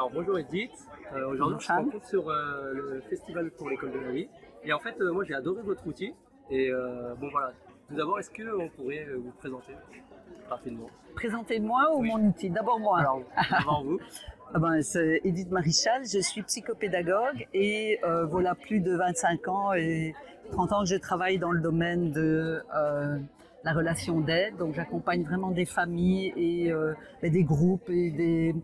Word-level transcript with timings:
Alors 0.00 0.12
bonjour 0.14 0.38
Edith, 0.38 0.70
Euh, 1.12 1.28
aujourd'hui 1.28 1.58
je 1.60 1.70
rencontre 1.70 2.06
sur 2.06 2.30
euh, 2.30 2.72
le 2.72 3.02
festival 3.10 3.50
pour 3.50 3.68
l'école 3.68 3.92
de 3.92 3.98
la 3.98 4.12
vie. 4.12 4.28
Et 4.64 4.72
en 4.72 4.78
fait 4.78 4.98
euh, 4.98 5.12
moi 5.12 5.24
j'ai 5.24 5.34
adoré 5.34 5.60
votre 5.60 5.86
outil. 5.86 6.14
Et 6.50 6.70
bon 7.20 7.28
voilà, 7.30 7.52
tout 7.86 7.94
d'abord 7.94 8.18
est-ce 8.18 8.30
qu'on 8.30 8.70
pourrait 8.70 9.06
vous 9.22 9.30
présenter 9.32 9.74
rapidement? 10.48 10.86
Présentez-moi 11.14 11.94
ou 11.94 12.00
Oui. 12.00 12.08
mon 12.08 12.28
outil? 12.30 12.48
D'abord 12.48 12.80
moi. 12.80 13.00
Alors 13.00 13.20
avant 13.50 13.82
vous, 13.84 14.00
Ah 14.54 14.58
ben, 14.58 14.80
c'est 14.80 15.20
Edith 15.22 15.50
Marichal, 15.50 16.02
je 16.06 16.18
suis 16.20 16.42
psychopédagogue 16.44 17.46
et 17.52 18.00
voilà 18.30 18.54
plus 18.54 18.80
de 18.80 18.96
25 18.96 19.48
ans 19.48 19.74
et 19.74 20.14
30 20.52 20.72
ans 20.72 20.80
que 20.80 20.88
je 20.88 20.96
travaille 20.96 21.36
dans 21.38 21.52
le 21.52 21.60
domaine 21.60 22.10
de 22.10 22.62
la 23.64 23.72
relation 23.74 24.20
d'aide. 24.20 24.56
Donc 24.56 24.72
j'accompagne 24.72 25.24
vraiment 25.24 25.50
des 25.50 25.66
familles 25.66 26.32
et 26.38 26.72
des 27.28 27.44
groupes 27.44 27.90
et 27.90 28.10
des, 28.10 28.54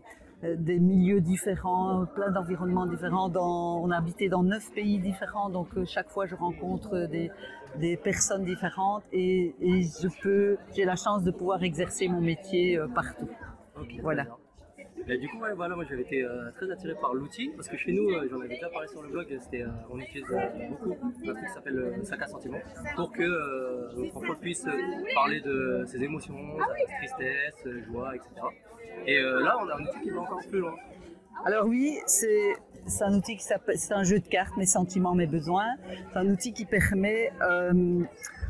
des 0.43 0.79
milieux 0.79 1.21
différents, 1.21 2.05
plein 2.05 2.31
d'environnements 2.31 2.85
différents. 2.85 3.29
Dans, 3.29 3.81
on 3.83 3.89
a 3.91 3.97
habité 3.97 4.29
dans 4.29 4.43
neuf 4.43 4.71
pays 4.73 4.99
différents, 4.99 5.49
donc 5.49 5.67
euh, 5.77 5.85
chaque 5.85 6.09
fois 6.09 6.25
je 6.27 6.35
rencontre 6.35 7.07
des, 7.07 7.31
des 7.79 7.97
personnes 7.97 8.45
différentes 8.45 9.03
et, 9.11 9.55
et 9.59 9.81
je 9.81 10.07
peux, 10.21 10.57
j'ai 10.75 10.85
la 10.85 10.95
chance 10.95 11.23
de 11.23 11.31
pouvoir 11.31 11.63
exercer 11.63 12.07
mon 12.07 12.21
métier 12.21 12.77
euh, 12.77 12.87
partout. 12.87 13.29
Ok, 13.79 13.87
très 13.87 14.01
Voilà. 14.01 14.25
Et 15.09 15.17
du 15.17 15.29
coup, 15.29 15.37
ouais, 15.39 15.53
voilà, 15.55 15.75
moi 15.75 15.85
j'avais 15.89 16.01
été 16.01 16.21
euh, 16.21 16.51
très 16.57 16.69
attiré 16.69 16.93
par 16.95 17.13
l'outil 17.13 17.49
parce 17.55 17.69
que 17.69 17.77
chez 17.77 17.93
nous, 17.93 18.09
euh, 18.09 18.27
j'en 18.29 18.41
avais 18.41 18.49
déjà 18.49 18.69
parlé 18.69 18.89
sur 18.89 19.01
le 19.01 19.09
blog, 19.09 19.25
euh, 19.31 19.65
on 19.89 19.99
utilise 19.99 20.25
beaucoup 20.69 20.91
un 20.91 21.33
truc 21.33 21.45
qui 21.45 21.53
s'appelle 21.53 21.99
sac 22.03 22.21
à 22.21 22.27
sentiments 22.27 22.59
pour 22.95 23.13
que 23.13 23.95
notre 23.95 24.39
puisse 24.39 24.65
parler 25.15 25.39
de 25.39 25.85
ses 25.87 26.03
émotions, 26.03 26.35
sa 26.59 26.95
tristesse, 26.97 27.85
joie, 27.89 28.15
etc. 28.15 28.31
Et 29.05 29.21
là, 29.21 29.57
on 29.61 29.69
a 29.69 29.75
un 29.75 29.83
outil 29.83 30.01
qui 30.03 30.09
va 30.09 30.21
encore 30.21 30.41
plus 30.49 30.59
loin. 30.59 30.75
Alors 31.45 31.67
oui, 31.67 31.99
c'est 32.05 32.55
un 32.99 33.13
outil 33.13 33.37
qui 33.37 33.45
c'est 33.45 33.93
un 33.93 34.03
jeu 34.03 34.19
de 34.19 34.27
cartes, 34.27 34.57
mes 34.57 34.65
sentiments, 34.65 35.15
mes 35.15 35.27
besoins. 35.27 35.75
C'est 36.11 36.19
un 36.19 36.29
outil 36.29 36.51
qui 36.51 36.65
permet 36.65 37.31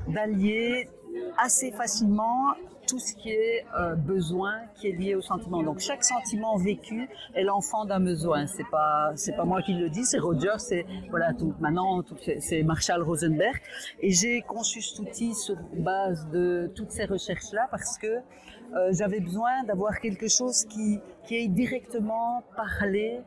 d'allier 0.08 0.90
assez 1.38 1.72
facilement 1.72 2.54
tout 2.88 3.00
ce 3.00 3.14
qui 3.16 3.32
est 3.32 3.66
euh, 3.78 3.96
besoin 3.96 4.54
qui 4.76 4.88
est 4.88 4.94
lié 4.94 5.14
au 5.16 5.22
sentiment. 5.22 5.62
Donc 5.62 5.80
chaque 5.80 6.06
sentiment 6.06 6.56
vécu 6.56 7.10
est 7.36 7.44
l'enfant 7.44 7.84
d'un 7.84 8.00
besoin. 8.00 8.48
C'est 8.48 8.70
pas 8.72 9.12
c'est 9.16 9.36
pas 9.36 9.44
moi 9.44 9.62
qui 9.62 9.74
le 9.74 9.90
dis, 9.90 10.06
c'est 10.06 10.20
Roger, 10.20 10.54
c'est 10.58 10.86
voilà 11.10 11.34
tout. 11.34 11.54
Maintenant 11.60 12.02
c'est- 12.40 12.64
Marshall 12.64 13.02
Rosenberg 13.04 13.58
et 14.00 14.12
j'ai 14.12 14.42
conçu 14.42 14.82
cet 14.82 15.00
outil 15.00 15.34
sur 15.36 15.58
base 15.74 16.30
de 16.30 16.72
toutes 16.76 16.92
ces 16.92 17.06
recherches 17.06 17.52
là 17.52 17.68
parce 17.72 17.98
que 17.98 18.08
euh, 18.08 18.90
j'avais 18.92 19.20
besoin 19.20 19.64
d'avoir 19.68 20.00
quelque 20.00 20.28
chose 20.30 20.64
qui 20.66 21.00
qui 21.26 21.36
ait 21.36 21.48
directement 21.50 22.44
parlé 22.56 23.20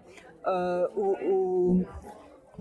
euh, 0.46 0.86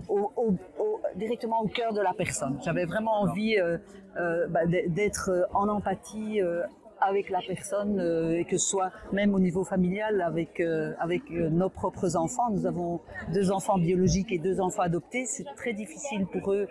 au- 0.08 0.32
au- 0.36 0.54
au- 0.78 1.00
directement 1.16 1.60
au 1.62 1.68
cœur 1.68 1.92
de 1.92 2.00
la 2.00 2.12
personne. 2.14 2.58
J'avais 2.64 2.84
vraiment 2.84 3.20
envie 3.22 3.58
euh, 3.58 3.78
euh, 4.16 4.46
bah, 4.48 4.60
d'être 4.66 5.30
euh, 5.30 5.42
en 5.54 5.68
empathie 5.68 6.40
avec 7.00 7.30
la 7.30 7.40
personne 7.46 7.98
et 8.38 8.44
que 8.44 8.58
ce 8.58 8.68
soit 8.68 8.90
même 9.12 9.34
au 9.34 9.38
niveau 9.38 9.64
familial 9.64 10.20
avec 10.20 10.60
avec 10.98 11.30
nos 11.30 11.70
propres 11.70 12.14
enfants. 12.16 12.50
Nous 12.50 12.66
avons 12.66 13.00
deux 13.32 13.50
enfants 13.50 13.78
biologiques 13.78 14.30
et 14.32 14.38
deux 14.38 14.60
enfants 14.60 14.82
adoptés. 14.82 15.24
C'est 15.24 15.46
très 15.56 15.72
difficile 15.72 16.26
pour 16.26 16.52
eux. 16.52 16.66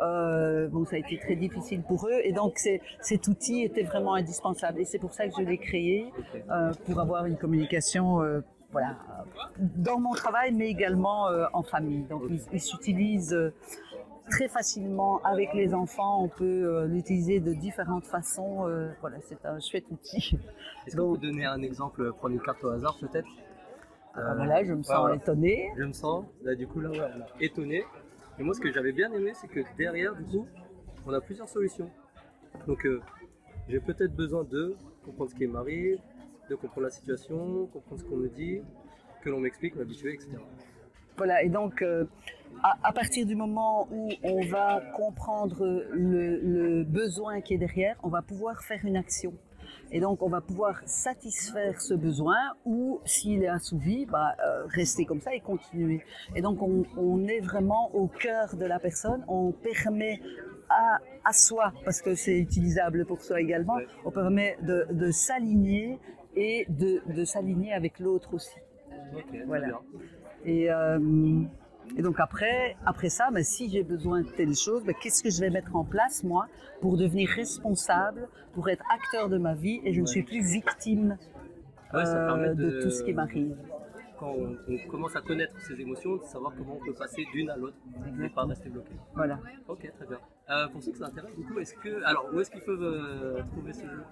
Euh, 0.00 0.68
bon, 0.68 0.84
ça 0.84 0.94
a 0.96 0.98
été 1.00 1.18
très 1.18 1.34
difficile 1.36 1.82
pour 1.82 2.06
eux 2.06 2.20
et 2.22 2.32
donc 2.32 2.58
cet 3.00 3.26
outil 3.26 3.62
était 3.62 3.82
vraiment 3.82 4.14
indispensable 4.14 4.80
et 4.80 4.84
c'est 4.84 4.98
pour 5.00 5.12
ça 5.12 5.26
que 5.26 5.34
je 5.36 5.42
l'ai 5.42 5.58
créé 5.58 6.12
euh, 6.52 6.70
pour 6.86 7.00
avoir 7.00 7.26
une 7.26 7.36
communication 7.36 8.22
euh, 8.22 8.40
voilà, 8.70 8.96
dans 9.58 9.98
mon 9.98 10.12
travail, 10.12 10.52
mais 10.52 10.68
également 10.68 11.28
euh, 11.28 11.46
en 11.52 11.62
famille. 11.62 12.02
Donc, 12.04 12.22
il, 12.28 12.40
il 12.52 12.60
s'utilise 12.60 13.32
euh, 13.32 13.52
très 14.30 14.48
facilement 14.48 15.20
avec 15.24 15.54
les 15.54 15.72
enfants. 15.74 16.22
On 16.22 16.28
peut 16.28 16.44
euh, 16.44 16.86
l'utiliser 16.86 17.40
de 17.40 17.52
différentes 17.54 18.04
façons. 18.06 18.66
euh, 18.68 18.90
voilà, 19.00 19.16
c'est 19.22 19.42
un 19.46 19.58
chouette 19.58 19.86
outil. 19.90 20.38
Est-ce 20.86 20.96
que 20.96 21.00
vous 21.00 21.14
pouvez 21.16 21.28
donner 21.30 21.46
un 21.46 21.62
exemple, 21.62 22.12
prendre 22.12 22.34
une 22.34 22.42
carte 22.42 22.62
au 22.64 22.68
hasard 22.70 22.96
peut-être? 23.00 23.28
Ah, 24.14 24.20
Euh, 24.20 24.34
voilà, 24.36 24.64
je 24.64 24.72
me 24.74 24.82
sens 24.82 24.98
voilà. 25.00 25.14
étonnée. 25.16 25.70
Je 25.78 25.84
me 25.84 25.92
sens, 25.92 26.24
là 26.42 26.54
du 26.54 26.66
coup 26.66 26.80
là, 26.80 26.90
ouais, 26.90 26.96
voilà, 26.98 27.26
étonné. 27.40 27.84
Et 28.38 28.42
moi 28.42 28.52
ce 28.54 28.60
que 28.60 28.72
j'avais 28.72 28.92
bien 28.92 29.12
aimé 29.12 29.32
c'est 29.34 29.48
que 29.48 29.60
derrière 29.76 30.14
du 30.16 30.24
coup 30.24 30.46
on 31.06 31.12
a 31.12 31.20
plusieurs 31.20 31.48
solutions. 31.48 31.88
Donc 32.66 32.84
euh, 32.84 33.00
j'ai 33.68 33.80
peut-être 33.80 34.14
besoin 34.16 34.44
de 34.44 34.74
comprendre 35.04 35.30
ce 35.30 35.36
qui 35.36 35.46
m'arrive, 35.46 35.98
de 36.48 36.54
comprendre 36.54 36.86
la 36.86 36.90
situation, 36.90 37.66
comprendre 37.72 38.00
ce 38.00 38.06
qu'on 38.06 38.16
me 38.16 38.28
dit, 38.28 38.60
que 39.22 39.30
l'on 39.30 39.40
m'explique, 39.40 39.76
m'habituer, 39.76 40.14
etc. 40.14 40.30
Voilà, 41.16 41.42
et 41.42 41.48
donc 41.48 41.82
euh, 41.82 42.04
à, 42.62 42.78
à 42.82 42.92
partir 42.92 43.26
du 43.26 43.34
moment 43.34 43.88
où 43.90 44.08
on 44.22 44.40
va 44.46 44.80
comprendre 44.94 45.84
le, 45.92 46.38
le 46.40 46.84
besoin 46.84 47.40
qui 47.40 47.54
est 47.54 47.58
derrière, 47.58 47.96
on 48.02 48.08
va 48.08 48.22
pouvoir 48.22 48.62
faire 48.62 48.84
une 48.84 48.96
action. 48.96 49.32
Et 49.90 50.00
donc 50.00 50.22
on 50.22 50.28
va 50.28 50.40
pouvoir 50.40 50.80
satisfaire 50.86 51.80
ce 51.80 51.94
besoin 51.94 52.36
ou 52.64 53.00
s'il 53.04 53.42
est 53.42 53.48
assouvi, 53.48 54.06
bah, 54.06 54.36
euh, 54.44 54.64
rester 54.66 55.04
comme 55.04 55.20
ça 55.20 55.34
et 55.34 55.40
continuer. 55.40 56.04
Et 56.36 56.42
donc 56.42 56.62
on, 56.62 56.84
on 56.96 57.26
est 57.26 57.40
vraiment 57.40 57.90
au 57.94 58.06
cœur 58.06 58.54
de 58.56 58.64
la 58.64 58.78
personne, 58.78 59.24
on 59.28 59.52
permet 59.52 60.20
à, 60.70 60.98
à 61.24 61.32
soi, 61.32 61.72
parce 61.84 62.02
que 62.02 62.14
c'est 62.14 62.38
utilisable 62.38 63.06
pour 63.06 63.22
soi 63.22 63.40
également, 63.40 63.78
on 64.04 64.10
permet 64.10 64.58
de, 64.62 64.86
de 64.90 65.10
s'aligner 65.10 65.98
et 66.40 66.66
de, 66.68 67.02
de 67.12 67.24
s'aligner 67.24 67.72
avec 67.72 67.98
l'autre 67.98 68.34
aussi. 68.34 68.54
Ok, 69.14 69.26
très 69.28 69.44
Voilà. 69.44 69.66
bien. 69.68 69.78
Et, 70.44 70.70
euh, 70.70 71.42
et 71.96 72.02
donc 72.02 72.20
après, 72.20 72.76
après 72.86 73.08
ça, 73.08 73.30
ben, 73.32 73.42
si 73.42 73.68
j'ai 73.70 73.82
besoin 73.82 74.20
de 74.22 74.28
telle 74.28 74.54
chose, 74.54 74.84
ben, 74.84 74.94
qu'est-ce 75.00 75.22
que 75.22 75.30
je 75.30 75.40
vais 75.40 75.50
mettre 75.50 75.74
en 75.74 75.84
place 75.84 76.22
moi 76.22 76.46
pour 76.80 76.96
devenir 76.96 77.28
responsable, 77.30 78.28
pour 78.54 78.68
être 78.68 78.84
acteur 78.94 79.28
de 79.28 79.38
ma 79.38 79.54
vie 79.54 79.80
et 79.84 79.92
je 79.92 80.00
ne 80.00 80.06
suis 80.06 80.22
plus 80.22 80.42
victime 80.42 81.16
Ouais, 81.94 82.00
euh, 82.04 82.54
de... 82.54 82.70
de- 82.70 82.82
tout 82.82 82.90
ce 82.90 83.02
qui 83.02 83.12
m'arrive. 83.14 83.56
Quand 84.18 84.32
on, 84.36 84.56
on 84.68 84.90
commence 84.90 85.16
à 85.16 85.20
connaître 85.22 85.58
ses 85.60 85.80
émotions, 85.80 86.16
de 86.16 86.22
savoir 86.24 86.52
comment 86.56 86.76
on 86.80 86.84
peut 86.84 86.92
passer 86.92 87.24
d'une 87.32 87.48
à 87.50 87.56
l'autre 87.56 87.76
et 88.22 88.28
pas 88.28 88.44
rester 88.44 88.68
bloqué. 88.68 88.92
Voilà. 89.14 89.38
Ok, 89.68 89.90
très 89.96 90.06
bien. 90.06 90.18
Euh, 90.50 90.66
pour 90.68 90.82
ceux 90.82 90.92
que 90.92 90.98
ça 90.98 91.06
intéresse, 91.06 91.32
du 91.36 91.60
est-ce 91.60 91.74
que. 91.74 92.02
Alors, 92.04 92.26
où 92.32 92.40
est-ce 92.40 92.50
qu'ils 92.50 92.62
peuvent 92.62 92.82
euh, 92.82 93.42
trouver 93.52 93.74
ce 93.74 93.82
jeu? 93.82 94.02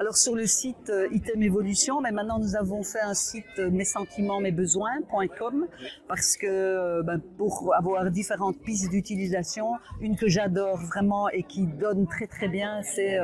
Alors 0.00 0.16
sur 0.16 0.34
le 0.34 0.46
site 0.46 0.88
euh, 0.88 1.06
Item 1.12 1.42
Evolution, 1.42 2.00
mais 2.00 2.12
maintenant 2.12 2.38
nous 2.38 2.56
avons 2.56 2.82
fait 2.82 3.02
un 3.02 3.12
site 3.12 3.58
mes 3.58 3.84
sentiments, 3.84 4.40
mes 4.40 4.50
besoins.com 4.50 5.66
parce 6.08 6.38
que 6.38 7.02
ben, 7.02 7.20
pour 7.36 7.74
avoir 7.74 8.10
différentes 8.10 8.58
pistes 8.58 8.90
d'utilisation, 8.90 9.74
une 10.00 10.16
que 10.16 10.28
j'adore 10.28 10.78
vraiment 10.78 11.28
et 11.28 11.42
qui 11.42 11.66
donne 11.66 12.06
très 12.06 12.26
très 12.26 12.48
bien, 12.48 12.82
c'est 12.82 13.18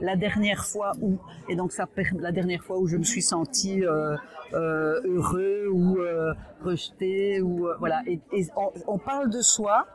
la 0.00 0.16
dernière 0.16 0.64
fois 0.66 0.92
où 1.00 1.18
et 1.48 1.54
donc 1.54 1.70
ça 1.70 1.86
la 2.18 2.32
dernière 2.32 2.64
fois 2.64 2.78
où 2.78 2.88
je 2.88 2.96
me 2.96 3.04
suis 3.04 3.22
senti 3.22 3.82
heureux 4.52 5.68
ou 5.70 5.98
rejeté 6.62 7.40
ou 7.40 7.68
voilà 7.78 8.02
et, 8.06 8.20
on 8.88 8.98
parle 8.98 9.30
de 9.30 9.40
soi, 9.40 9.86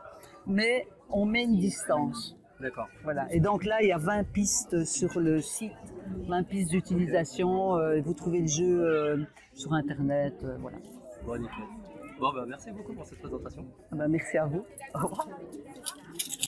mais 0.46 0.88
on 1.10 1.24
met 1.26 1.44
une 1.44 1.56
distance. 1.58 2.36
D'accord. 2.60 2.88
Voilà. 3.04 3.26
Et 3.32 3.40
donc 3.40 3.64
là, 3.64 3.82
il 3.82 3.88
y 3.88 3.92
a 3.92 3.98
20 3.98 4.24
pistes 4.32 4.84
sur 4.84 5.20
le 5.20 5.40
site, 5.40 5.72
20 6.28 6.42
pistes 6.42 6.70
d'utilisation. 6.70 7.76
euh, 7.76 8.00
vous 8.00 8.14
trouvez 8.14 8.40
le 8.40 8.46
jeu 8.48 8.80
euh, 8.84 9.24
sur 9.54 9.72
Internet. 9.74 10.34
euh, 10.44 10.56
voilà. 10.60 10.78
Bon, 11.24 11.36
nickel. 11.38 11.64
Bon, 12.18 12.32
bah, 12.32 12.44
merci 12.48 12.72
beaucoup 12.72 12.94
pour 12.94 13.06
cette 13.06 13.20
présentation. 13.20 13.64
Ah 13.92 13.96
ben, 13.96 14.08
merci 14.08 14.36
à 14.38 14.46
vous. 14.46 14.64
Au 14.94 14.98
revoir. 15.06 15.28